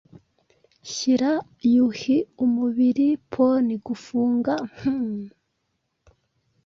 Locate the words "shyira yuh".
0.91-1.99